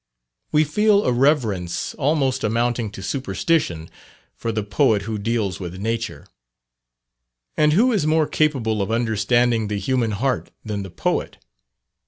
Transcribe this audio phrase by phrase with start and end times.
[0.51, 3.87] We feel a reverence almost amounting to superstition,
[4.33, 6.25] for the poet who deals with nature.
[7.55, 11.37] And who is more capable of understanding the human heart than the poet?